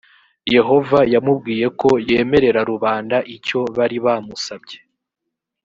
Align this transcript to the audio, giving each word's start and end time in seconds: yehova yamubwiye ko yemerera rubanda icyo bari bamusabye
yehova 0.55 0.99
yamubwiye 1.13 1.65
ko 1.79 1.89
yemerera 2.09 2.61
rubanda 2.71 3.17
icyo 3.35 3.59
bari 3.75 3.97
bamusabye 4.05 4.77